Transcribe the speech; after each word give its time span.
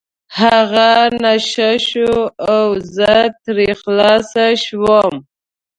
هغه 0.39 0.89
نشه 1.23 1.71
شو 1.87 2.11
او 2.53 2.65
زه 2.95 3.13
ترې 3.43 3.69
خلاص 3.81 4.29
شوم. 4.65 5.13